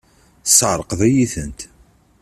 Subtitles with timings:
[0.43, 1.59] Tesεeṛqeḍ-iyi-tent!